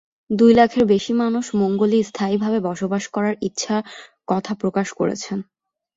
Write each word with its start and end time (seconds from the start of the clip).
দুই 0.31 0.51
লাখের 0.53 0.83
বেশি 0.85 1.13
মানুষ 1.13 1.45
মঙ্গলে 1.55 1.97
স্থায়ীভাবে 2.03 2.59
বসবাস 2.69 3.03
করার 3.07 3.35
ইচ্ছার 3.41 3.81
কথা 4.27 4.51
প্রকাশ 4.61 4.87
করেছেন। 4.99 5.37